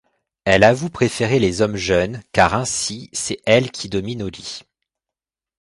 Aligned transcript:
Elle 0.45 0.63
avoue 0.63 0.89
préférer 0.89 1.37
les 1.37 1.61
hommes 1.61 1.75
jeunes, 1.75 2.23
car 2.31 2.55
ainsi 2.55 3.11
c'est 3.13 3.39
elle 3.45 3.69
qui 3.69 3.87
domine 3.87 4.23
au 4.23 4.29
lit. 4.29 4.63